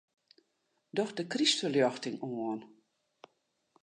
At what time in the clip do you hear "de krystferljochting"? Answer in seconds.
1.17-2.17